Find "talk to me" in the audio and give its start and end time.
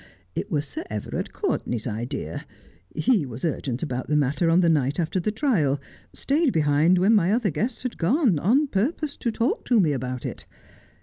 9.31-9.91